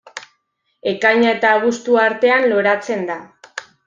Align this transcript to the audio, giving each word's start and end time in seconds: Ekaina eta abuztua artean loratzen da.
Ekaina 0.91 1.29
eta 1.33 1.51
abuztua 1.57 2.01
artean 2.13 2.47
loratzen 2.55 3.05
da. 3.11 3.19